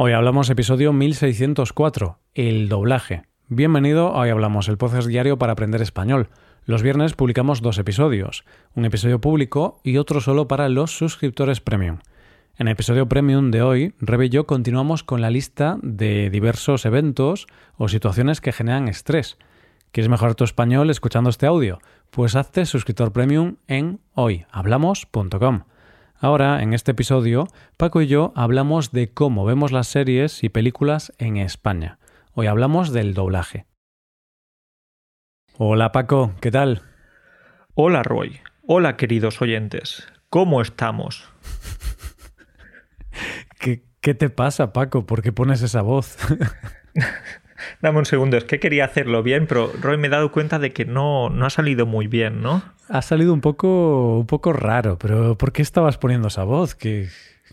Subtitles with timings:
[0.00, 3.24] Hoy hablamos episodio 1604, el doblaje.
[3.48, 6.28] Bienvenido a Hoy Hablamos, el podcast diario para aprender español.
[6.66, 8.44] Los viernes publicamos dos episodios,
[8.76, 11.98] un episodio público y otro solo para los suscriptores premium.
[12.58, 16.86] En el episodio premium de hoy, Rebe y yo continuamos con la lista de diversos
[16.86, 19.36] eventos o situaciones que generan estrés.
[19.90, 21.80] ¿Quieres mejorar tu español escuchando este audio?
[22.12, 25.62] Pues hazte suscriptor premium en hoyhablamos.com.
[26.20, 27.46] Ahora, en este episodio,
[27.76, 32.00] Paco y yo hablamos de cómo vemos las series y películas en España.
[32.34, 33.66] Hoy hablamos del doblaje.
[35.58, 36.82] Hola Paco, ¿qué tal?
[37.74, 38.40] Hola Roy.
[38.66, 40.08] Hola queridos oyentes.
[40.28, 41.32] ¿Cómo estamos?
[43.60, 45.06] ¿Qué, ¿Qué, te pasa, Paco?
[45.06, 46.16] ¿Por qué pones esa voz?
[47.80, 50.72] Dame un segundo, es que quería hacerlo bien, pero Roy me he dado cuenta de
[50.72, 52.76] que no, no ha salido muy bien, ¿no?
[52.88, 56.74] Ha salido un poco, un poco raro, pero ¿por qué estabas poniendo esa voz?
[56.74, 57.08] ¿Qué,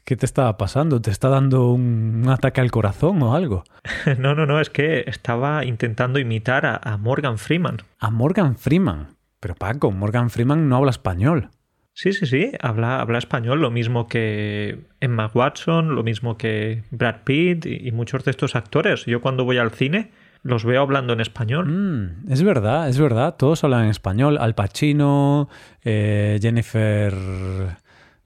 [0.05, 1.01] ¿Qué te estaba pasando?
[1.01, 3.63] ¿Te está dando un, un ataque al corazón o algo?
[4.19, 7.77] no, no, no, es que estaba intentando imitar a, a Morgan Freeman.
[7.99, 9.17] ¿A Morgan Freeman?
[9.39, 11.49] Pero Paco, Morgan Freeman no habla español.
[11.93, 17.23] Sí, sí, sí, habla, habla español, lo mismo que Emma Watson, lo mismo que Brad
[17.23, 19.05] Pitt y, y muchos de estos actores.
[19.05, 20.11] Yo cuando voy al cine
[20.45, 21.65] los veo hablando en español.
[21.65, 24.37] Mm, es verdad, es verdad, todos hablan en español.
[24.39, 25.49] Al Pacino,
[25.83, 27.11] eh, Jennifer...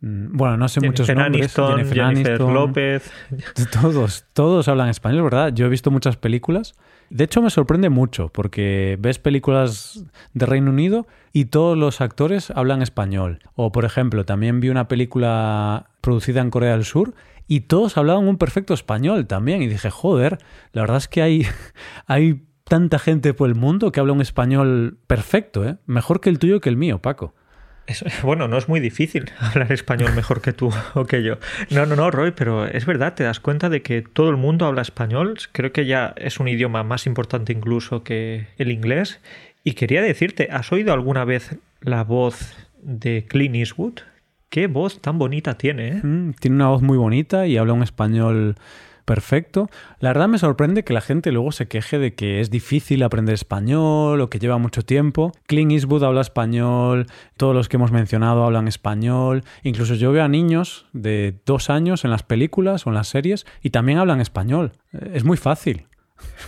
[0.01, 1.27] mm, Bueno, no sé muchos nombres.
[1.27, 2.53] Aniston, Jennifer Jennifer Aniston.
[2.53, 3.11] López.
[3.81, 5.53] Todos, todos hablan español, ¿verdad?
[5.53, 6.73] Yo he visto muchas películas.
[7.09, 10.03] De hecho, me sorprende mucho porque ves películas
[10.33, 13.39] de Reino Unido y todos los actores hablan español.
[13.55, 17.13] O, por ejemplo, también vi una película producida en Corea del Sur
[17.47, 19.61] y todos hablaban un perfecto español también.
[19.61, 20.39] Y dije, joder,
[20.73, 21.45] la verdad es que hay,
[22.07, 25.75] hay tanta gente por el mundo que habla un español perfecto, ¿eh?
[25.85, 27.35] Mejor que el tuyo que el mío, Paco.
[28.23, 31.37] Bueno, no es muy difícil hablar español mejor que tú o que yo.
[31.69, 34.65] No, no, no, Roy, pero es verdad, te das cuenta de que todo el mundo
[34.65, 35.37] habla español.
[35.51, 39.21] Creo que ya es un idioma más importante incluso que el inglés.
[39.63, 43.99] Y quería decirte, ¿has oído alguna vez la voz de Clint Eastwood?
[44.49, 45.87] ¿Qué voz tan bonita tiene?
[45.89, 46.01] ¿eh?
[46.03, 48.55] Mm, tiene una voz muy bonita y habla un español
[49.05, 49.69] perfecto.
[49.99, 53.33] La verdad me sorprende que la gente luego se queje de que es difícil aprender
[53.33, 55.31] español o que lleva mucho tiempo.
[55.47, 57.05] Clint Eastwood habla español,
[57.37, 59.43] todos los que hemos mencionado hablan español.
[59.63, 63.45] Incluso yo veo a niños de dos años en las películas o en las series
[63.61, 64.73] y también hablan español.
[65.13, 65.85] Es muy fácil.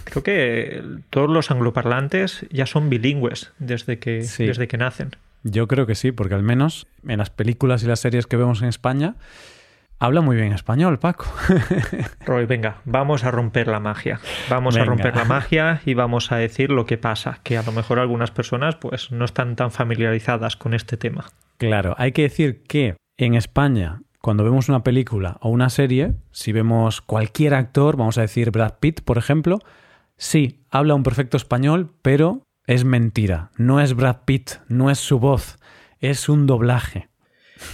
[0.03, 4.45] Creo que todos los angloparlantes ya son bilingües desde que, Sí.
[4.45, 5.11] desde que nacen.
[5.43, 8.61] Yo creo que sí, porque al menos en las películas y las series que vemos
[8.61, 9.15] en España
[10.01, 11.25] habla muy bien español, Paco.
[12.25, 14.19] Roy, venga, vamos a romper la magia.
[14.49, 14.83] Vamos Venga.
[14.83, 17.99] a romper la magia y vamos a decir lo que pasa, que a lo mejor
[17.99, 21.25] algunas personas pues no están tan familiarizadas con este tema.
[21.57, 26.51] Claro, hay que decir que en España, cuando vemos una película o una serie, si
[26.51, 29.59] vemos cualquier actor, vamos a decir Brad Pitt, por ejemplo,
[30.17, 33.49] sí, habla un perfecto español, pero es mentira.
[33.57, 35.57] No es Brad Pitt, no es su voz,
[35.99, 37.09] es un doblaje.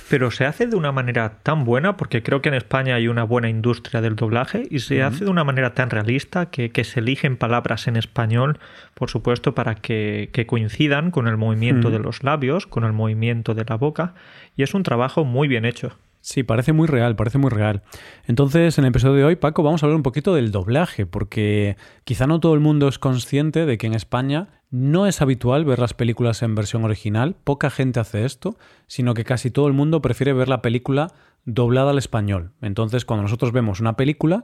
[0.09, 3.23] Pero se hace de una manera tan buena, porque creo que en España hay una
[3.23, 6.99] buena industria del doblaje, y se hace de una manera tan realista que, que se
[6.99, 8.59] eligen palabras en español,
[8.95, 13.53] por supuesto, para que, que coincidan con el movimiento de los labios, con el movimiento
[13.53, 14.15] de la boca,
[14.55, 15.95] y es un trabajo muy bien hecho.
[16.27, 17.83] Sí, parece muy real, parece muy real.
[18.25, 21.77] Entonces, en el episodio de hoy, Paco, vamos a hablar un poquito del doblaje, porque
[22.03, 25.79] quizá no todo el mundo es consciente de que en España no es habitual ver
[25.79, 30.01] las películas en versión original, poca gente hace esto, sino que casi todo el mundo
[30.01, 31.13] prefiere ver la película
[31.45, 32.51] doblada al español.
[32.59, 34.43] Entonces, cuando nosotros vemos una película,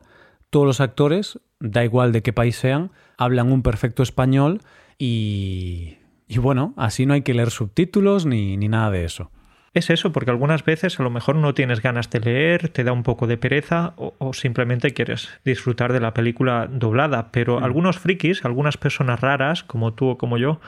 [0.52, 4.62] todos los actores, da igual de qué país sean, hablan un perfecto español
[4.98, 5.98] y...
[6.30, 9.33] Y bueno, así no hay que leer subtítulos ni, ni nada de eso.
[9.74, 12.92] Es eso, porque algunas veces a lo mejor no tienes ganas de leer, te da
[12.92, 17.98] un poco de pereza o, o simplemente quieres disfrutar de la película doblada, pero algunos
[17.98, 20.60] frikis, algunas personas raras, como tú o como yo,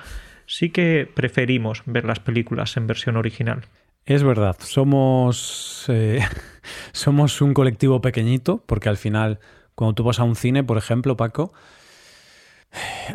[0.47, 3.65] sí que preferimos ver las películas en versión original.
[4.05, 6.21] Es verdad, somos, eh,
[6.91, 9.39] somos un colectivo pequeñito, porque al final,
[9.73, 11.53] cuando tú vas a un cine, por ejemplo, Paco,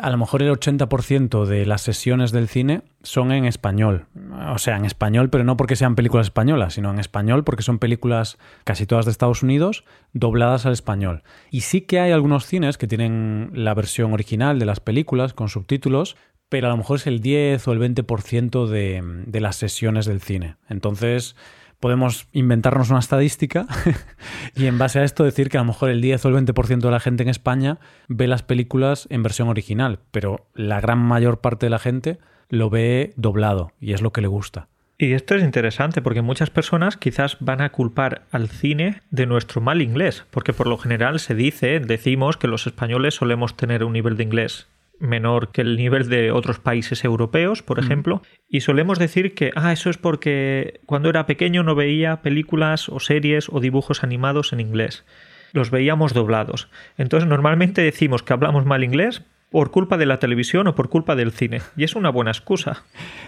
[0.01, 4.07] a lo mejor el 80% de las sesiones del cine son en español.
[4.53, 7.79] O sea, en español, pero no porque sean películas españolas, sino en español porque son
[7.79, 11.23] películas casi todas de Estados Unidos dobladas al español.
[11.49, 15.49] Y sí que hay algunos cines que tienen la versión original de las películas con
[15.49, 16.17] subtítulos,
[16.49, 20.21] pero a lo mejor es el 10 o el 20% de, de las sesiones del
[20.21, 20.57] cine.
[20.67, 21.35] Entonces,
[21.81, 23.67] podemos inventarnos una estadística
[24.55, 26.79] y en base a esto decir que a lo mejor el 10 o el 20%
[26.79, 31.41] de la gente en España ve las películas en versión original, pero la gran mayor
[31.41, 34.69] parte de la gente lo ve doblado y es lo que le gusta.
[34.97, 39.59] Y esto es interesante porque muchas personas quizás van a culpar al cine de nuestro
[39.59, 43.93] mal inglés, porque por lo general se dice, decimos que los españoles solemos tener un
[43.93, 44.67] nivel de inglés
[45.01, 49.73] menor que el nivel de otros países europeos, por ejemplo, y solemos decir que, ah,
[49.73, 54.59] eso es porque cuando era pequeño no veía películas o series o dibujos animados en
[54.59, 55.05] inglés.
[55.53, 56.69] Los veíamos doblados.
[56.97, 61.15] Entonces normalmente decimos que hablamos mal inglés por culpa de la televisión o por culpa
[61.15, 61.61] del cine.
[61.75, 62.85] Y es una buena excusa.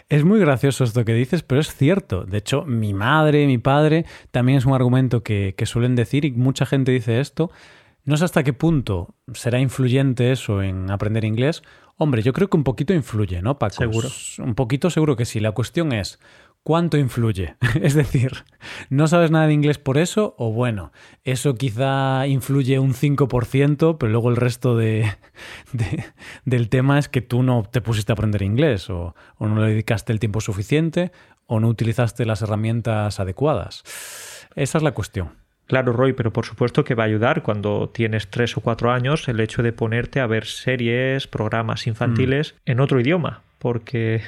[0.08, 2.24] Es muy gracioso esto que dices, pero es cierto.
[2.24, 6.32] De hecho, mi madre, mi padre, también es un argumento que, que suelen decir y
[6.32, 7.52] mucha gente dice esto.
[8.06, 11.64] No sé hasta qué punto será influyente eso en aprender inglés.
[11.96, 13.76] Hombre, yo creo que un poquito influye, ¿no, Paco?
[13.76, 14.10] Seguro.
[14.40, 15.40] Un poquito seguro que sí.
[15.40, 16.20] La cuestión es,
[16.64, 17.56] ¿cuánto influye?
[17.82, 18.44] es decir,
[18.90, 20.36] ¿no sabes nada de inglés por eso?
[20.38, 20.92] O bueno,
[21.24, 25.14] eso quizá influye un 5%, pero luego el resto de,
[26.44, 29.70] del tema es que tú no te pusiste a aprender inglés, o, o no le
[29.70, 31.14] dedicaste el tiempo suficiente,
[31.46, 33.84] o no utilizaste las herramientas adecuadas.
[34.56, 35.43] Esa es la cuestión.
[35.68, 39.28] Claro, Roy, pero por supuesto que va a ayudar cuando tienes tres o cuatro años
[39.28, 44.22] el hecho de ponerte a ver series, programas infantiles en otro idioma, porque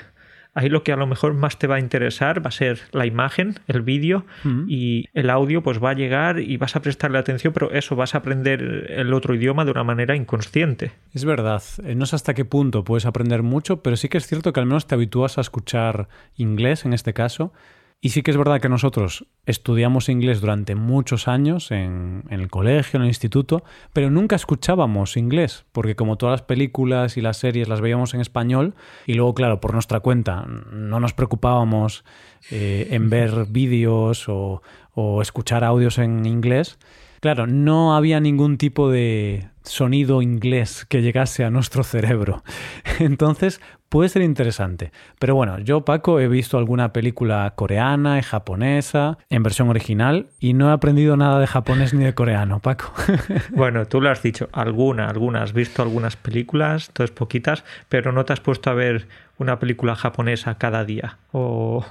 [0.55, 3.05] ahí lo que a lo mejor más te va a interesar va a ser la
[3.05, 4.25] imagen, el vídeo
[4.67, 8.15] y el audio pues va a llegar y vas a prestarle atención, pero eso vas
[8.15, 10.93] a aprender el otro idioma de una manera inconsciente.
[11.13, 14.25] Es verdad, eh, no sé hasta qué punto puedes aprender mucho, pero sí que es
[14.25, 16.07] cierto que al menos te habitúas a escuchar
[16.37, 17.51] inglés en este caso
[18.01, 22.97] y sí que es verdad que nosotros estudiamos inglés durante muchos años en, el colegio,
[22.97, 23.63] en el instituto,
[23.93, 28.21] pero nunca escuchábamos inglés, porque como todas las películas y las series las veíamos en
[28.21, 28.75] español,
[29.07, 32.05] y luego, claro, por nuestra cuenta no nos preocupábamos
[32.51, 34.61] eh, en ver vídeos o,
[34.93, 36.77] o escuchar audios en inglés,
[37.25, 42.43] Claro, no había ningún tipo de sonido inglés que llegase a nuestro cerebro.
[42.99, 44.91] Entonces, puede ser interesante.
[45.19, 50.53] Pero bueno, yo, Paco, he visto alguna película coreana y japonesa en versión original y
[50.53, 52.91] no he aprendido nada de japonés ni de coreano, Paco.
[53.51, 55.43] Bueno, tú lo has dicho, alguna, alguna.
[55.43, 59.07] Has visto algunas películas, entonces poquitas, pero no te has puesto a ver
[59.37, 61.85] una película japonesa cada día o,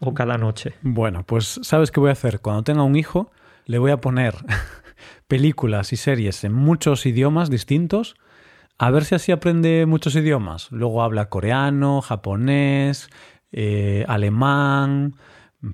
[0.00, 0.74] o cada noche.
[0.82, 2.40] Bueno, pues ¿sabes qué voy a hacer?
[2.40, 3.30] Cuando tenga un hijo
[3.66, 4.34] le voy a poner
[5.28, 8.16] películas y series en muchos idiomas distintos,
[8.78, 10.72] a ver si así aprende muchos idiomas.
[10.72, 13.10] Luego habla coreano, japonés,
[13.52, 15.14] eh, alemán,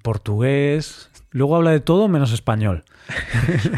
[0.02, 1.10] portugués.
[1.30, 2.84] Luego habla de todo menos español.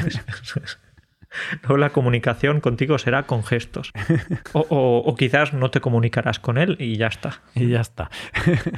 [1.63, 3.93] Luego la comunicación contigo será con gestos.
[4.53, 4.61] O,
[5.05, 7.43] o, quizás no te comunicarás con él y ya está.
[7.55, 8.11] Y ya está.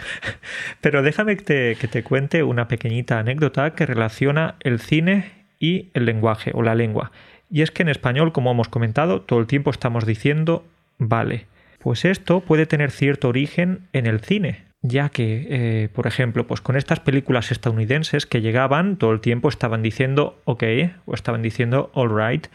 [0.80, 5.88] Pero déjame que te, que te cuente una pequeñita anécdota que relaciona el cine y
[5.94, 7.12] el lenguaje o la lengua.
[7.50, 10.64] Y es que en español, como hemos comentado, todo el tiempo estamos diciendo
[10.98, 11.46] vale.
[11.78, 16.60] Pues esto puede tener cierto origen en el cine, ya que, eh, por ejemplo, pues
[16.60, 20.64] con estas películas estadounidenses que llegaban, todo el tiempo estaban diciendo ok
[21.06, 22.48] o estaban diciendo all right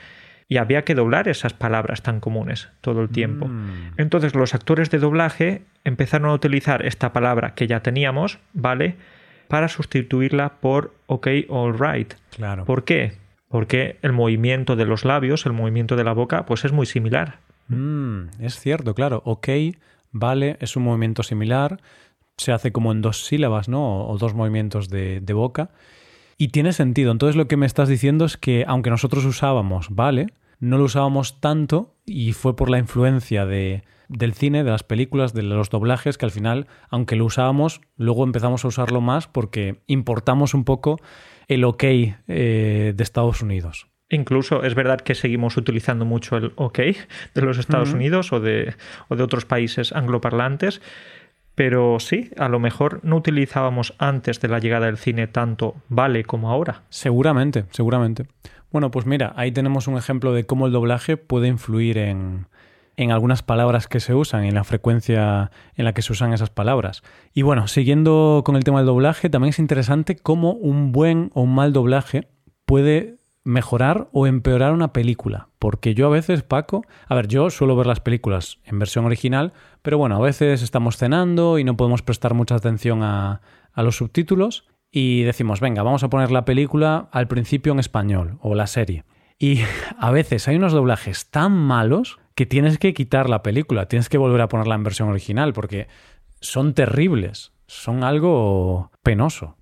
[0.48, 3.48] y había que doblar esas palabras tan comunes todo el tiempo.
[3.48, 3.94] Mm.
[3.98, 8.96] Entonces los actores de doblaje empezaron a utilizar esta palabra que ya teníamos, ¿vale?
[9.48, 12.14] Para sustituirla por ok, all right.
[12.36, 12.66] Claro.
[12.66, 13.14] ¿Por qué?
[13.48, 17.40] Porque el movimiento de los labios, el movimiento de la boca, pues es muy similar.
[17.68, 19.22] Mm, es cierto, claro.
[19.26, 19.50] Ok,
[20.12, 21.80] vale, es un movimiento similar
[22.38, 24.08] se hace como en dos sílabas, ¿no?
[24.08, 25.70] O, dos movimientos de, boca.
[26.38, 27.12] Y tiene sentido.
[27.12, 30.28] Entonces lo que me estás diciendo es que aunque nosotros usábamos, ¿vale?
[30.64, 35.34] No lo usábamos tanto y fue por la influencia de, del cine, de las películas,
[35.34, 39.82] de los doblajes, que al final, aunque lo usábamos, luego empezamos a usarlo más porque
[39.88, 41.02] importamos un poco
[41.50, 43.90] el ok eh, de Estados Unidos.
[44.08, 48.74] Incluso es verdad que seguimos utilizando mucho el OK de los Estados Unidos o de,
[49.10, 50.82] o de otros países angloparlantes,
[51.56, 56.24] pero sí, a lo mejor no utilizábamos antes de la llegada del cine tanto vale
[56.24, 56.84] como ahora.
[56.88, 58.28] Seguramente, seguramente.
[58.74, 62.48] Bueno, pues mira, ahí tenemos un ejemplo de cómo el doblaje puede influir en,
[62.98, 66.50] en algunas palabras que se usan, en la frecuencia en la que se usan esas
[66.50, 67.04] palabras.
[67.36, 71.44] Y bueno, siguiendo con el tema del doblaje, también es interesante cómo un buen o
[71.44, 72.28] un mal doblaje
[72.66, 75.50] puede mejorar o empeorar una película.
[75.60, 79.54] Porque yo a veces, Paco, a ver, yo suelo ver las películas en versión original,
[79.84, 83.98] pero bueno, a veces estamos cenando y no podemos prestar mucha atención a, a los
[83.98, 84.66] subtítulos
[84.96, 89.06] y decimos, venga, vamos a poner la película al principio en español o la serie.
[89.40, 89.62] Y
[89.98, 94.20] a veces hay unos doblajes tan malos que tienes que quitar la película, tienes que
[94.20, 95.88] volver a ponerla en versión original porque
[96.42, 99.58] son terribles, son algo penoso.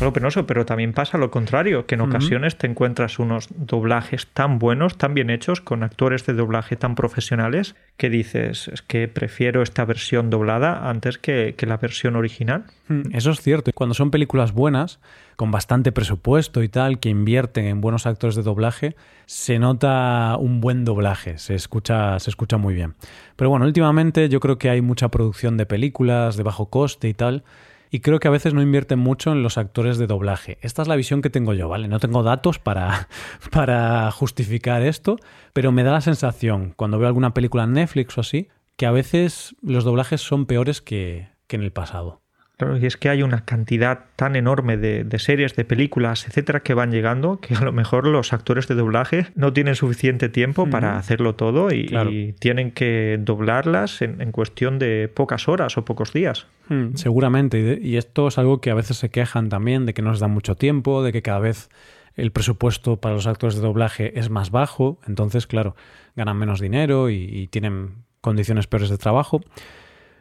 [0.00, 4.58] Algo penoso, pero también pasa lo contrario, que en ocasiones te encuentras unos doblajes tan
[4.58, 9.62] buenos, tan bien hechos, con actores de doblaje tan profesionales, que dices, es que prefiero
[9.62, 12.64] esta versión doblada antes que, que la versión original.
[12.88, 13.72] Mm, eso es cierto.
[13.74, 15.00] Cuando son películas buenas,
[15.36, 20.60] con bastante presupuesto y tal, que invierten en buenos actores de doblaje, se nota un
[20.60, 22.94] buen doblaje, se escucha, se escucha muy bien.
[23.36, 27.14] Pero bueno, últimamente yo creo que hay mucha producción de películas de bajo coste y
[27.14, 27.44] tal,
[27.90, 30.58] y creo que a veces no invierten mucho en los actores de doblaje.
[30.60, 31.88] Esta es la visión que tengo yo, ¿vale?
[31.88, 33.08] No tengo datos para,
[33.50, 35.16] para justificar esto,
[35.52, 38.92] pero me da la sensación, cuando veo alguna película en Netflix o así, que a
[38.92, 42.22] veces los doblajes son peores que, que en el pasado.
[42.58, 46.74] Claro, y es que hay una cantidad tan enorme de, series, de películas, etcétera, que
[46.74, 50.96] van llegando que a lo mejor los actores de doblaje no tienen suficiente tiempo para
[50.96, 56.48] hacerlo todo y, tienen que doblarlas en, cuestión de pocas horas o pocos días.
[56.68, 60.10] Hmm, seguramente, y esto es algo que a veces se quejan también de que no
[60.10, 61.70] les da mucho tiempo, de que cada vez
[62.14, 65.76] el presupuesto para los actores de doblaje es más bajo, entonces, claro,
[66.16, 69.40] ganan menos dinero y tienen condiciones peores de trabajo.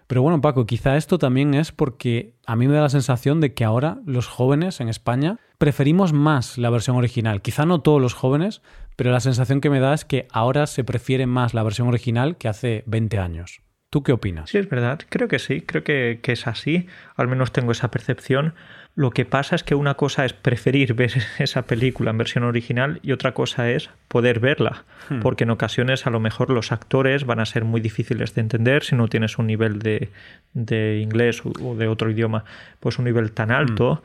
[0.08, 3.54] Pero bueno, Paco, quizá esto también es porque a mí me da la sensación de
[3.54, 7.42] que ahora los jóvenes en España preferimos más la versión original.
[7.42, 8.62] Quizá no todos los jóvenes,
[8.96, 12.38] pero la sensación que me da es que ahora se prefiere más la versión original
[12.38, 13.62] que hace 20 años.
[13.89, 14.50] ¿Tú qué opinas?
[14.50, 15.00] Sí, es verdad.
[15.10, 15.62] Creo que sí.
[15.62, 16.88] Creo que, que es así.
[17.15, 18.53] Al menos tengo esa percepción.
[18.98, 23.00] Lo que pasa es que una cosa es preferir ver esa película en versión original
[23.03, 25.20] y otra cosa es poder verla, hmm.
[25.20, 28.84] porque en ocasiones a lo mejor los actores van a ser muy difíciles de entender
[28.84, 30.10] si no tienes un nivel de,
[30.53, 32.44] de inglés o de otro idioma,
[32.79, 33.51] pues un nivel tan hmm.
[33.51, 34.01] alto.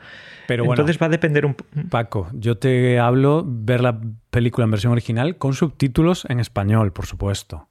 [0.47, 1.55] Pero Entonces va a depender un
[1.89, 3.99] Paco, yo te hablo ver la
[4.29, 7.67] película en versión original con subtítulos en español, por supuesto.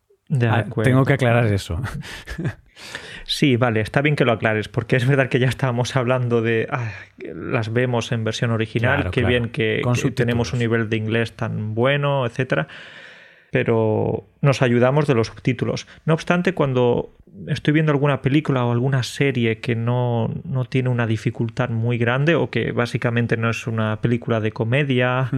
[0.49, 1.81] Ah, tengo que aclarar eso.
[3.25, 6.67] Sí, vale, está bien que lo aclares, porque es verdad que ya estábamos hablando de
[6.71, 9.83] ah, las vemos en versión original, qué bien que,
[10.15, 12.69] tenemos un nivel de inglés tan bueno, etcétera.
[13.51, 15.87] Pero nos ayudamos de los subtítulos.
[16.07, 17.15] No obstante, cuando
[17.49, 22.35] estoy viendo alguna película o alguna serie que no, no tiene una dificultad muy grande
[22.35, 25.31] o que básicamente no es una película de comedia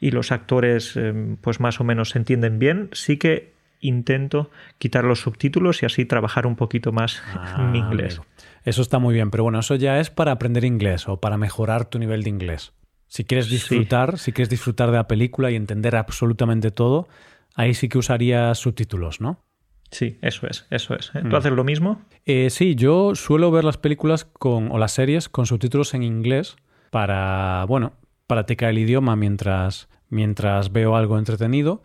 [0.00, 3.52] y los actores eh, pues más o menos se entienden bien, sí que
[3.82, 7.22] intento quitar los subtítulos y así trabajar un poquito más
[7.58, 8.22] mi ah, inglés.
[8.64, 11.84] Eso está muy bien, pero bueno, eso ya es para aprender inglés o para mejorar
[11.84, 12.72] tu nivel de inglés.
[13.08, 17.08] Si quieres disfrutar, si quieres disfrutar de la película y entender absolutamente todo,
[17.54, 19.44] ahí sí que usarías subtítulos, ¿no?
[19.90, 21.12] Sí, eso es, eso es.
[21.12, 21.34] ¿Tú mm.
[21.34, 22.00] haces lo mismo?
[22.24, 26.56] Eh, sí, yo suelo ver las películas con, o las series con subtítulos en inglés
[26.90, 27.92] para, bueno,
[28.26, 31.82] practicar el idioma mientras, mientras veo algo entretenido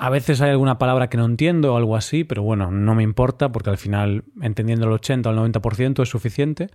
[0.00, 3.02] a veces hay alguna palabra que no entiendo o algo así, pero bueno, no me
[3.02, 6.68] importa porque al final entendiendo el 80 o el 90% es suficiente.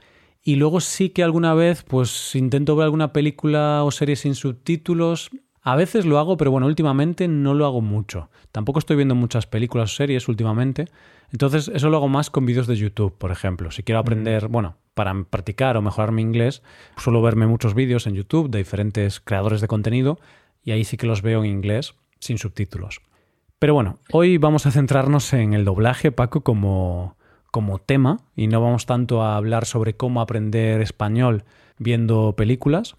[0.43, 5.31] Y luego sí que alguna vez pues intento ver alguna película o serie sin subtítulos.
[5.61, 8.29] A veces lo hago, pero bueno, últimamente no lo hago mucho.
[8.51, 10.89] Tampoco estoy viendo muchas películas o series últimamente.
[11.31, 13.71] Entonces eso lo hago más con vídeos de YouTube, por ejemplo.
[13.71, 16.61] Si quiero aprender, bueno, para practicar o mejorar mi inglés,
[16.97, 20.19] suelo verme muchos vídeos en YouTube de diferentes creadores de contenido
[20.61, 23.01] y ahí sí que los veo en inglés sin subtítulos.
[23.63, 27.15] Pero bueno, hoy vamos a centrarnos en el doblaje, Paco, como,
[27.49, 31.45] como tema y no vamos tanto a hablar sobre cómo aprender español
[31.77, 32.97] viendo películas.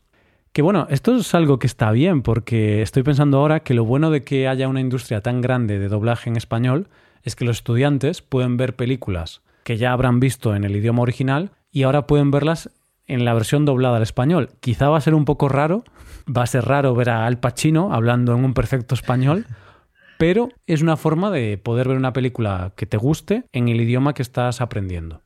[0.55, 4.11] Que bueno, esto es algo que está bien porque estoy pensando ahora que lo bueno
[4.11, 6.89] de que haya una industria tan grande de doblaje en español
[7.25, 11.51] es que los estudiantes pueden ver películas que ya habrán visto en el idioma original
[11.73, 12.71] y ahora pueden verlas
[13.07, 14.49] en la versión doblada al español.
[14.61, 15.85] Quizá va a ser un poco raro,
[16.27, 19.45] va a ser raro ver a Al Pacino hablando en un perfecto español,
[20.19, 24.15] pero es una forma de poder ver una película que te guste en el idioma
[24.15, 25.23] que estás aprendiendo.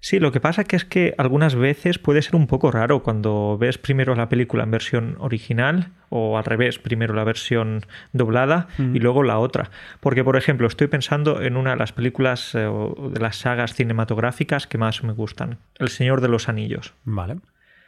[0.00, 3.56] Sí, lo que pasa que es que algunas veces puede ser un poco raro cuando
[3.58, 8.98] ves primero la película en versión original o al revés, primero la versión doblada y
[8.98, 9.70] luego la otra.
[10.00, 14.66] Porque, por ejemplo, estoy pensando en una de las películas eh, de las sagas cinematográficas
[14.66, 16.94] que más me gustan, El Señor de los Anillos.
[17.04, 17.36] Vale.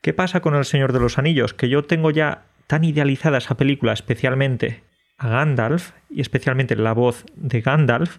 [0.00, 1.54] ¿Qué pasa con El Señor de los Anillos?
[1.54, 4.82] Que yo tengo ya tan idealizada esa película, especialmente
[5.18, 8.18] a Gandalf, y especialmente la voz de Gandalf,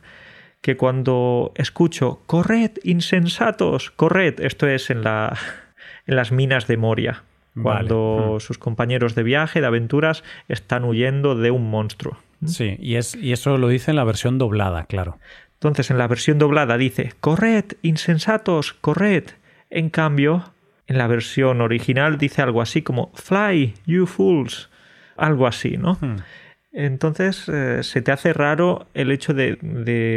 [0.61, 5.37] que cuando escucho corred, insensatos, corred, esto es en, la,
[6.07, 7.23] en las minas de Moria,
[7.61, 8.39] cuando hmm.
[8.39, 12.17] sus compañeros de viaje, de aventuras, están huyendo de un monstruo.
[12.45, 15.19] Sí, y, es, y eso lo dice en la versión doblada, claro.
[15.53, 19.23] Entonces, en la versión doblada dice, corred, insensatos, corred.
[19.69, 20.51] En cambio,
[20.87, 24.69] en la versión original dice algo así como, fly, you fools.
[25.15, 25.97] Algo así, ¿no?
[26.01, 26.17] Hmm.
[26.75, 29.57] Entonces eh, se te hace raro el hecho de,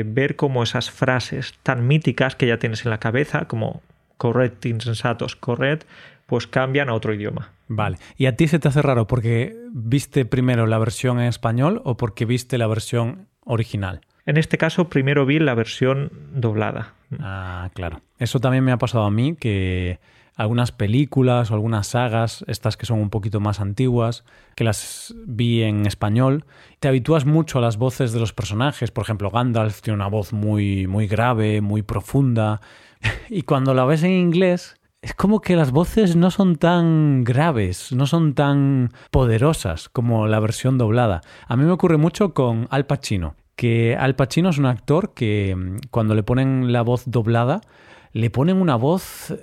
[0.05, 3.81] ver como esas frases tan míticas que ya tienes en la cabeza, como
[4.17, 5.89] correct, insensatos, correct,
[6.27, 7.53] pues cambian a otro idioma.
[7.69, 7.99] Vale.
[8.17, 11.97] ¿Y a ti se te hace raro porque viste primero la versión en español o
[11.97, 14.01] porque viste la versión original?
[14.27, 16.95] En este caso, primero vi la versión doblada.
[17.21, 18.01] Ah, claro.
[18.19, 20.01] Eso también me ha pasado a mí, que
[20.39, 25.65] algunas películas o algunas sagas, estas que son un poquito más antiguas, que las vi
[25.65, 26.45] en español,
[26.79, 28.93] te habitúas mucho a las voces de los personajes.
[28.93, 32.61] Por ejemplo, Gandalf tiene una voz muy, muy grave, muy profunda.
[33.31, 37.93] Y cuando la ves en inglés, es como que las voces no son tan graves,
[37.93, 41.21] no son tan poderosas como la versión doblada.
[41.49, 45.55] A mí me ocurre mucho con Al Pacino, que Al Pacino es un actor que
[45.57, 47.61] mm, cuando le ponen la voz doblada,
[48.13, 49.35] le ponen una voz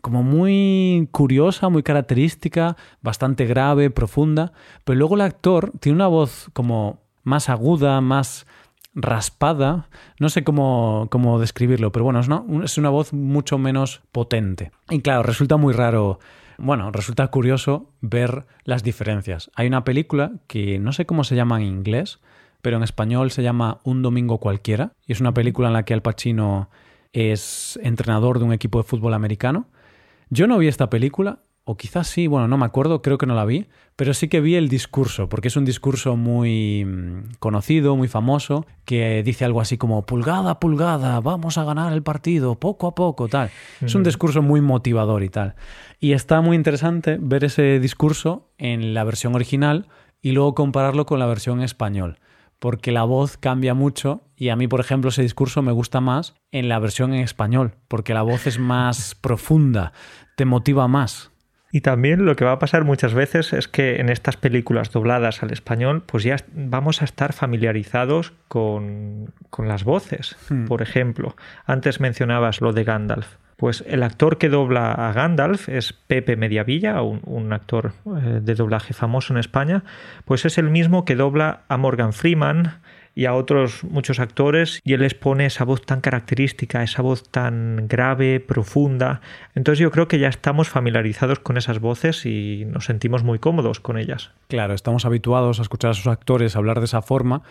[0.00, 4.52] como muy curiosa, muy característica, bastante grave, profunda,
[4.84, 8.46] pero luego el actor tiene una voz como más aguda, más
[8.94, 9.88] raspada,
[10.18, 14.72] no sé cómo, cómo describirlo, pero bueno, es una, es una voz mucho menos potente.
[14.90, 16.18] Y claro, resulta muy raro
[16.60, 19.48] bueno, resulta curioso ver las diferencias.
[19.54, 22.18] Hay una película que no sé cómo se llama en inglés,
[22.62, 25.94] pero en español se llama Un Domingo Cualquiera, y es una película en la que
[25.94, 26.68] Al Pacino
[27.12, 29.68] es entrenador de un equipo de fútbol americano.
[30.30, 33.34] Yo no vi esta película, o quizás sí, bueno, no me acuerdo, creo que no
[33.34, 37.94] la vi, pero sí que vi el discurso, porque es un discurso muy mm, conocido,
[37.94, 42.86] muy famoso, que dice algo así como pulgada, pulgada, vamos a ganar el partido, poco
[42.86, 43.50] a poco, tal.
[43.82, 45.56] Es un discurso muy motivador y tal.
[46.00, 49.88] Y está muy interesante ver ese discurso en la versión original
[50.22, 52.18] y luego compararlo con la versión español,
[52.58, 56.34] porque la voz cambia mucho y a mí, por ejemplo, ese discurso me gusta más
[56.52, 59.92] en la versión en español, porque la voz es más profunda,
[60.36, 61.32] te motiva más.
[61.70, 65.42] Y también lo que va a pasar muchas veces es que en estas películas dobladas
[65.42, 70.36] al español, pues ya vamos a estar familiarizados con, las voces.
[70.48, 70.64] Hmm.
[70.64, 71.36] Por ejemplo,
[71.66, 73.36] antes mencionabas lo de Gandalf.
[73.58, 78.94] Pues el actor que dobla a Gandalf es Pepe Mediavilla, un, actor eh, de doblaje
[78.94, 79.82] famoso en España,
[80.24, 82.80] pues es el mismo que dobla a Morgan Freeman,
[83.18, 87.28] y a otros muchos actores y él les pone esa voz tan característica, esa voz
[87.28, 89.22] tan grave, profunda.
[89.56, 93.80] Entonces yo creo que ya estamos familiarizados con esas voces y nos sentimos muy cómodos
[93.80, 94.30] con ellas.
[94.46, 97.42] Claro, estamos habituados a escuchar a sus actores hablar de esa forma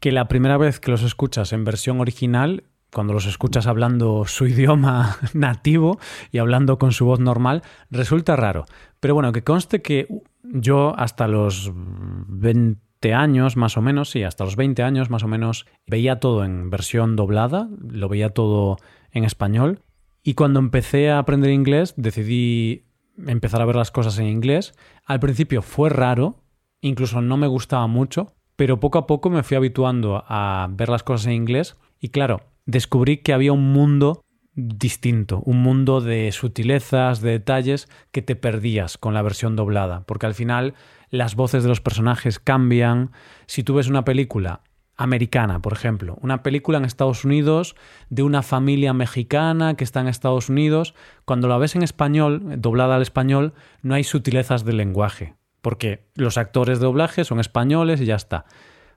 [0.00, 4.46] que la primera vez que los escuchas en versión original cuando los escuchas hablando su
[4.46, 5.98] idioma nativo
[6.32, 8.64] y hablando con su voz normal, resulta raro.
[9.00, 10.08] Pero bueno, que conste que
[10.42, 15.28] yo hasta los 20 años más o menos, sí, hasta los 20 años más o
[15.28, 18.76] menos, veía todo en versión doblada, lo veía todo
[19.12, 19.82] en español.
[20.22, 22.84] Y cuando empecé a aprender inglés, decidí
[23.26, 24.74] empezar a ver las cosas en inglés.
[25.06, 26.42] Al principio fue raro,
[26.80, 31.02] incluso no me gustaba mucho, pero poco a poco me fui habituando a ver las
[31.02, 34.22] cosas en inglés y claro, descubrí que había un mundo
[34.54, 40.26] distinto, un mundo de sutilezas, de detalles que te perdías con la versión doblada, porque
[40.26, 40.74] al final
[41.10, 43.10] las voces de los personajes cambian.
[43.46, 44.62] Si tú ves una película
[44.96, 47.74] americana, por ejemplo, una película en Estados Unidos
[48.10, 52.96] de una familia mexicana que está en Estados Unidos, cuando la ves en español, doblada
[52.96, 58.04] al español, no hay sutilezas del lenguaje, porque los actores de doblaje son españoles y
[58.04, 58.44] ya está.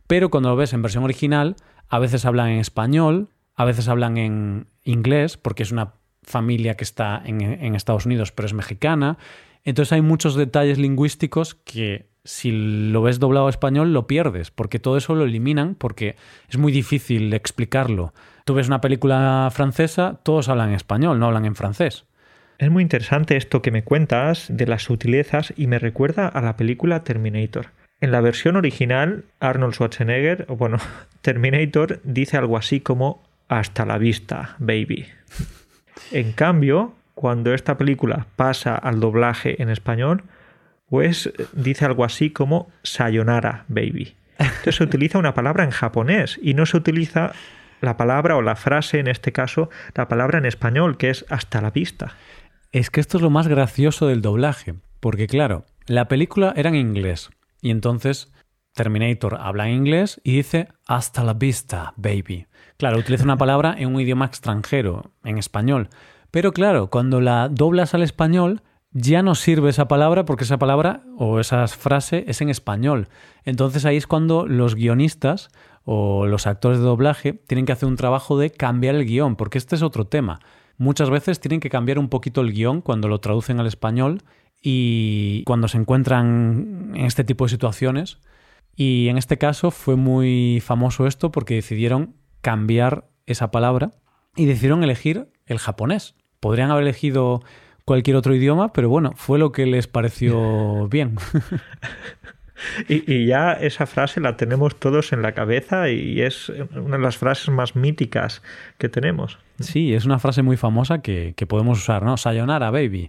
[0.07, 1.55] Pero cuando lo ves en versión original,
[1.88, 6.84] a veces hablan en español, a veces hablan en inglés, porque es una familia que
[6.84, 9.18] está en, Estados Unidos pero es mexicana,
[9.63, 12.52] entonces hay muchos detalles lingüísticos que si
[12.92, 16.16] lo ves doblado a español lo pierdes, porque todo eso lo eliminan, porque
[16.50, 18.13] es muy difícil explicarlo.
[18.46, 22.06] Tú ves una película francesa, todos hablan español, no hablan en francés.
[22.58, 26.56] Es muy interesante esto que me cuentas de las sutilezas y me recuerda a la
[26.56, 27.68] película Terminator.
[28.00, 30.78] En la versión original, Arnold Schwarzenegger, o bueno,
[31.22, 35.08] Terminator dice algo así como hasta la vista, baby.
[36.12, 40.23] En cambio, cuando esta película pasa al doblaje en español,
[40.89, 44.15] pues dice algo así como Sayonara, baby.
[44.38, 47.34] Entonces se utiliza una palabra en japonés y no se utiliza
[47.82, 51.62] la palabra o la frase, en este caso, la palabra en español, que es hasta
[51.62, 52.15] la vista.
[52.71, 56.75] Es que esto es lo más gracioso del doblaje, porque claro, la película era en
[56.75, 57.29] inglés
[57.62, 58.33] y entonces
[58.73, 62.47] Terminator habla inglés y dice hasta la vista, baby.
[62.77, 65.89] Claro, utiliza una palabra en un idioma extranjero, en español,
[66.31, 71.03] pero claro, cuando la doblas al español, ya no sirve esa palabra porque esa palabra
[71.17, 73.07] o esa frase es en español.
[73.43, 75.49] Entonces ahí es cuando los guionistas
[75.83, 79.57] o los actores de doblaje tienen que hacer un trabajo de cambiar el guion, porque
[79.57, 80.39] este es otro tema.
[80.77, 84.21] Muchas veces tienen que cambiar un poquito el guion cuando lo traducen al español
[84.62, 88.19] y cuando se encuentran en este tipo de situaciones.
[88.75, 93.91] Y en este caso fue muy famoso esto porque decidieron cambiar esa palabra
[94.36, 96.15] y decidieron elegir el japonés.
[96.39, 97.41] Podrían haber elegido
[97.86, 101.15] cualquier otro idioma, pero bueno, fue lo que les pareció bien.
[102.88, 107.17] Y, ya esa frase la tenemos todos en la cabeza y es una de las
[107.17, 108.41] frases más míticas
[108.77, 109.39] que tenemos.
[109.59, 112.15] Sí, es una frase muy famosa que, podemos usar, ¿no?
[112.17, 113.07] Sayonara, baby.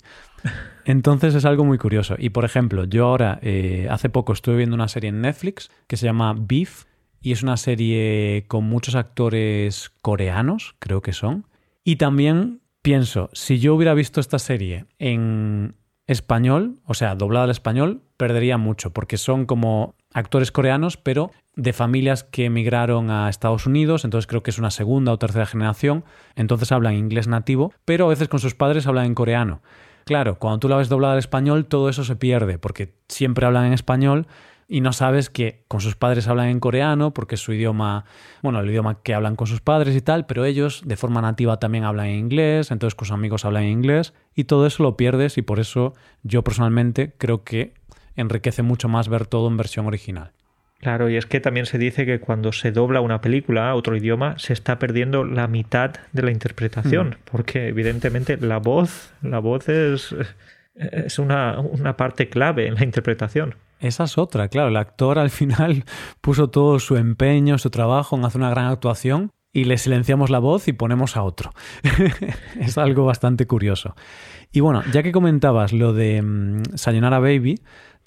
[0.85, 2.17] Entonces es algo muy curioso.
[2.19, 5.97] Y por ejemplo, yo ahora, eh, hace poco estuve viendo una serie en Netflix que
[5.97, 6.85] se llama Beef
[7.21, 11.47] y es una serie con muchos actores coreanos, creo que son.
[11.83, 15.75] Y también pienso, si yo hubiera visto esta serie en
[16.07, 21.73] español, o sea, doblada al español, perdería mucho, porque son como actores coreanos, pero de
[21.73, 26.05] familias que emigraron a Estados Unidos, entonces creo que es una segunda o tercera generación,
[26.37, 29.63] entonces hablan inglés nativo, pero a veces con sus padres hablan en coreano.
[30.05, 33.67] Claro, cuando tú la ves doblada al español, todo eso se pierde, porque siempre hablan
[33.67, 34.27] en español
[34.69, 38.05] y no sabes que con sus padres hablan en coreano porque es su idioma,
[38.43, 41.59] bueno, el idioma que hablan con sus padres y tal, pero ellos de forma nativa
[41.59, 44.97] también hablan en inglés, entonces con sus amigos hablan en inglés y todo eso lo
[44.97, 47.75] pierdes y por eso yo personalmente creo que
[48.17, 50.33] enriquece mucho más ver todo en versión original.
[50.85, 53.97] Claro, y es que también se dice que cuando se dobla una película a otro
[53.97, 57.16] idioma se está perdiendo la mitad de la interpretación, mm.
[57.25, 60.14] porque evidentemente la voz, la voz es,
[60.75, 63.55] es una, una parte clave en la interpretación.
[63.81, 64.68] Esa es otra, claro.
[64.68, 65.85] El actor al final
[66.20, 70.38] puso todo su empeño, su trabajo en hacer una gran actuación y le silenciamos la
[70.38, 71.55] voz y ponemos a otro.
[72.61, 73.94] es algo bastante curioso.
[74.53, 77.61] Y bueno, ya que comentabas lo de um, Sayonara Baby,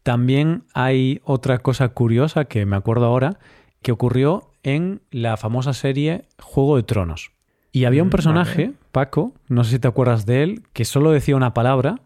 [0.07, 3.39] también hay otra cosa curiosa que me acuerdo ahora
[3.81, 7.31] que ocurrió en la famosa serie Juego de Tronos.
[7.73, 11.11] Y había un mm, personaje, Paco, no sé si te acuerdas de él, que solo
[11.11, 11.99] decía una palabra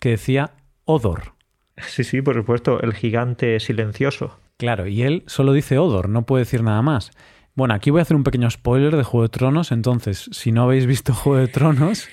[0.00, 0.50] que decía
[0.84, 1.34] Odor.
[1.76, 4.36] Sí, sí, por supuesto, el gigante silencioso.
[4.56, 7.12] Claro, y él solo dice Odor, no puede decir nada más.
[7.54, 10.64] Bueno, aquí voy a hacer un pequeño spoiler de Juego de Tronos, entonces, si no
[10.64, 12.08] habéis visto Juego de Tronos,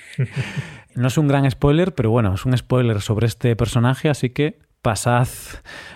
[0.95, 4.59] no es un gran spoiler, pero bueno, es un spoiler sobre este personaje, así que
[4.81, 5.27] pasad,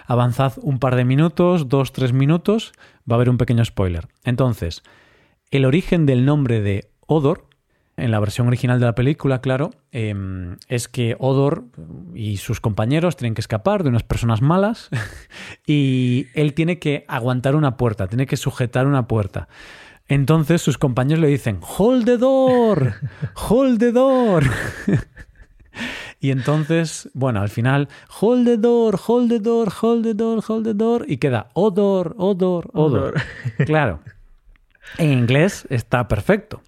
[0.05, 2.73] avanzad un par de minutos, dos, tres minutos,
[3.09, 4.07] va a haber un pequeño spoiler.
[4.23, 4.83] Entonces,
[5.51, 7.47] el origen del nombre de Odor
[7.97, 11.65] en la versión original de la película, claro, em, es que Odor
[12.13, 14.89] y sus compañeros tienen que escapar de unas personas malas
[15.65, 19.47] y él tiene que aguantar una puerta, tiene que sujetar una puerta.
[20.07, 22.95] Entonces sus compañeros le dicen, hold the door,
[23.49, 24.43] hold the door.
[26.25, 27.87] y entonces, bueno, al final,
[28.19, 32.15] hold the door, hold the door, hold the door, hold the door, y queda odor,
[32.17, 33.13] odor, odor.
[33.67, 33.99] Claro.
[34.97, 36.63] En inglés está perfecto.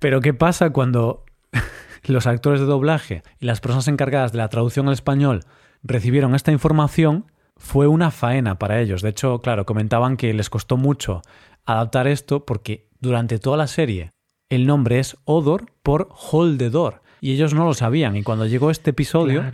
[0.00, 1.24] Pero ¿qué pasa cuando
[2.06, 5.44] los actores de doblaje y las personas encargadas de la traducción al español
[5.84, 7.26] recibieron esta información?
[7.56, 9.00] Fue una faena para ellos.
[9.00, 11.22] De hecho, claro, comentaban que les costó mucho
[11.66, 14.10] adaptar esto porque durante toda la serie
[14.48, 18.16] el nombre es Odor por Hold the Door y ellos no lo sabían.
[18.16, 19.44] Y cuando llegó este episodio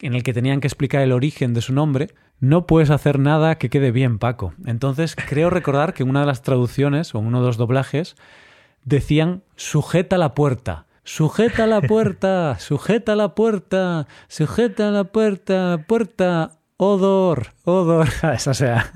[0.00, 2.08] en el que tenían que explicar el origen de su nombre,
[2.40, 4.54] no puedes hacer nada que quede bien, Paco.
[4.66, 8.16] Entonces creo recordar que en una de las traducciones o en uno de los doblajes
[8.84, 10.86] decían sujeta la puerta.
[11.04, 18.08] Sujeta la puerta, sujeta la puerta, sujeta la puerta, puerta, odor, odor.
[18.34, 18.90] Eso sea.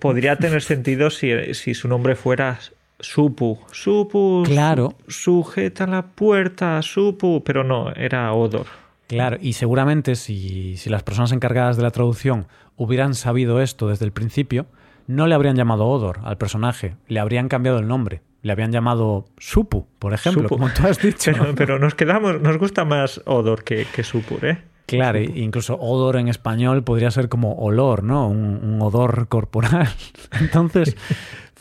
[0.00, 2.58] Podría tener sentido si, si su nombre fuera
[3.00, 3.58] Supu.
[3.72, 4.42] Supu.
[4.46, 4.94] Claro.
[5.08, 7.42] Sujeta la puerta, Supu.
[7.44, 8.66] Pero no, era Odor.
[9.06, 14.06] Claro, y seguramente si, si las personas encargadas de la traducción hubieran sabido esto desde
[14.06, 14.66] el principio,
[15.06, 19.24] no le habrían llamado Odor al personaje, le habrían cambiado el nombre le habían llamado
[19.38, 21.32] Supu, por ejemplo, como tú has dicho.
[21.56, 24.58] Pero, nos quedamos, nos gusta más Odor que, que Supur, ¿eh?
[24.86, 28.28] Claro, incluso odor en español podría ser como olor, ¿no?
[28.28, 29.88] Un, odor corporal.
[30.40, 30.94] Entonces,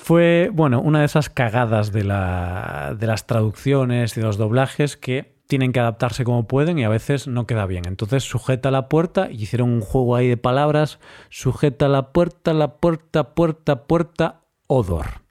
[0.04, 4.98] fue, bueno, una de esas cagadas de, la, de las traducciones y de los doblajes
[4.98, 7.86] que tienen que adaptarse como pueden y a veces no queda bien.
[7.88, 11.00] Entonces, sujeta la puerta y hicieron un juego ahí de palabras.
[11.30, 15.22] Sujeta la puerta, la puerta, puerta, puerta, odor.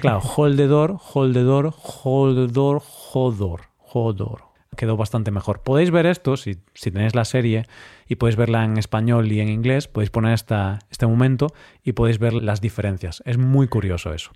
[0.00, 2.80] Claro, hold the door, hold the door, hold the door,
[3.12, 4.49] hodor, hodor.
[4.76, 5.62] Quedó bastante mejor.
[5.62, 7.66] Podéis ver esto, si, si tenéis la serie
[8.08, 11.48] y podéis verla en español y en inglés, podéis poner esta, este momento
[11.82, 13.22] y podéis ver las diferencias.
[13.26, 14.30] Es muy curioso eso.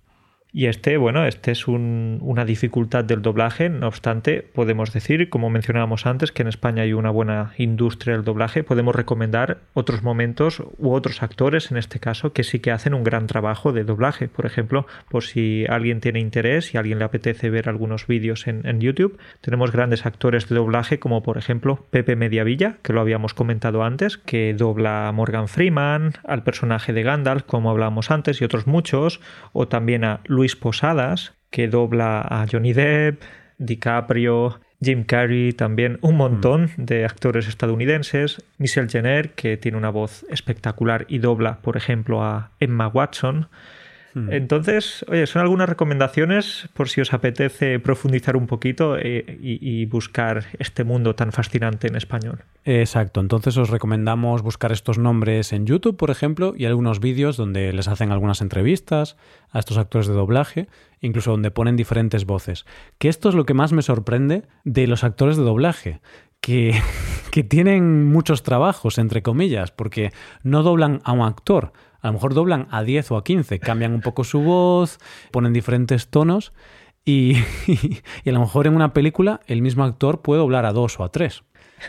[0.57, 6.07] Y este, bueno, este es una dificultad del doblaje, no obstante, podemos decir, como mencionábamos
[6.07, 10.93] antes, que en España hay una buena industria del doblaje, podemos recomendar otros momentos u
[10.93, 14.29] otros actores, en este caso, que sí que hacen un gran trabajo de doblaje.
[14.29, 18.47] Por ejemplo, por si alguien tiene interés y a alguien le apetece ver algunos vídeos
[18.47, 23.01] en, en YouTube, tenemos grandes actores de doblaje como por ejemplo Pepe Mediavilla, que lo
[23.01, 28.41] habíamos comentado antes, que dobla a Morgan Freeman, al personaje de Gandalf, como hablábamos antes,
[28.41, 29.21] y otros muchos,
[29.53, 33.23] o también a Luis Luis Posadas, que dobla a Johnny Depp,
[33.57, 40.27] DiCaprio, Jim Carrey también, un montón de actores estadounidenses, Michelle Jenner, que tiene una voz
[40.29, 43.49] espectacular y dobla, por ejemplo, a Emma Watson,
[44.15, 44.33] Hmm.
[44.33, 50.47] Entonces, oye, son algunas recomendaciones por si os apetece profundizar un poquito eh, y, buscar
[50.59, 52.45] este mundo tan fascinante en español.
[52.65, 57.73] Exacto, entonces os recomendamos buscar estos nombres en YouTube, por ejemplo, y algunos vídeos donde
[57.73, 59.17] les hacen algunas entrevistas
[59.51, 60.69] a estos actores de doblaje,
[61.01, 62.65] incluso donde ponen diferentes voces.
[62.99, 66.01] Que esto es lo que más me sorprende de los actores de doblaje.
[66.41, 66.81] Que,
[67.31, 71.73] que tienen muchos trabajos, entre comillas, porque no doblan a un actor,
[72.05, 74.99] a lo mejor doblan a 10 o a 15, cambian un poco su voz,
[75.33, 76.53] ponen diferentes tonos
[77.05, 77.37] y,
[77.67, 81.05] y, a lo mejor en una película el mismo actor puede doblar a dos o
[81.05, 81.43] a tres.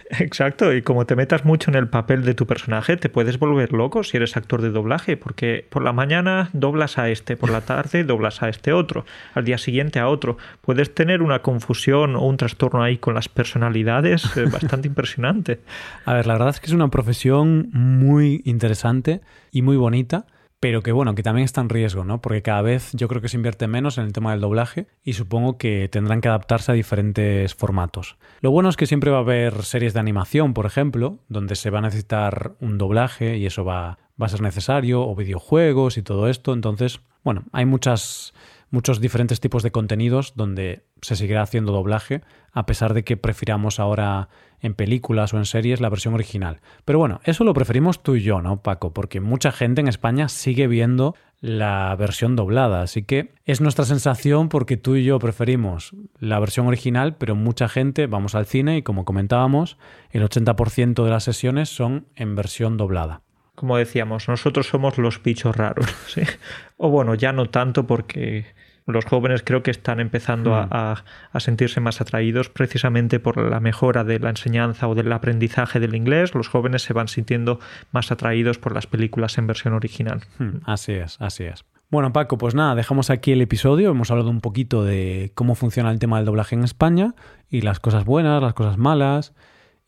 [0.10, 3.74] Exacto, y como te metas mucho en el papel de tu personaje, te puedes volver
[3.74, 7.62] loco si eres actor de doblaje, porque por la mañana doblas a este, por la
[7.62, 10.38] tarde doblas a este otro, al día siguiente a otro.
[10.62, 15.60] Puedes tener una confusión o un trastorno ahí con las personalidades bastante impresionante.
[16.06, 20.26] A ver, la verdad es que es una profesión muy interesante y muy bonita
[20.66, 22.22] pero que bueno, que también está en riesgo, ¿no?
[22.22, 25.14] Porque cada vez yo creo que se invierte menos en el tema del doblaje y
[25.14, 28.18] supongo que tendrán que adaptarse a diferentes formatos.
[28.42, 31.70] Lo bueno es que siempre va a haber series de animación, por ejemplo, donde se
[31.70, 36.02] va a necesitar un doblaje y eso va, va a ser necesario, o videojuegos y
[36.02, 36.52] todo esto.
[36.52, 38.34] Entonces, bueno, hay muchas
[38.76, 43.80] muchos diferentes tipos de contenidos donde se seguirá haciendo doblaje, a pesar de que prefiramos
[43.80, 44.28] ahora
[44.60, 46.60] en películas o en series la versión original.
[46.84, 48.94] Pero bueno, eso lo preferimos tú y yo, ¿no, Paco?
[48.94, 54.50] Porque mucha gente en España sigue viendo la versión doblada, así que es nuestra sensación
[54.50, 58.82] porque tú y yo preferimos la versión original, pero mucha gente vamos al cine y
[58.82, 59.78] como comentábamos,
[60.12, 63.22] el 80% de las sesiones son en versión doblada
[63.56, 65.88] como decíamos, nosotros somos los bichos raros.
[66.78, 68.46] O bueno, ya no tanto porque
[68.86, 70.70] los jóvenes creo que están empezando hmm.
[70.72, 71.04] a,
[71.40, 76.36] sentirse más atraídos precisamente por la mejora de la enseñanza o del aprendizaje del inglés.
[76.36, 77.60] Los jóvenes se van sintiendo
[77.92, 80.22] más atraídos por las películas en versión original.
[80.38, 81.66] Hmm, así es, así es.
[81.90, 83.92] Bueno, Paco, pues nada, dejamos aquí el episodio.
[83.92, 87.14] Hemos hablado un poquito de cómo funciona el tema del doblaje en España
[87.50, 89.34] y las cosas buenas, las cosas malas.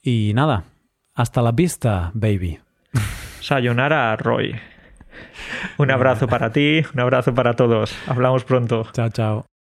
[0.02, 0.66] Y nada,
[1.14, 2.60] hasta la vista, baby.
[3.42, 4.56] Sayonara, Roy.
[5.78, 7.96] Un abrazo para ti, un abrazo para todos.
[8.08, 8.88] Hablamos pronto.
[8.94, 9.57] Chao, chao.